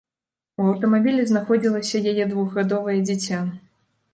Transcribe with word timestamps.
У 0.61 0.63
аўтамабілі 0.69 1.25
знаходзілася 1.31 2.01
яе 2.13 2.25
двухгадовае 2.33 2.97
дзіця. 3.11 3.47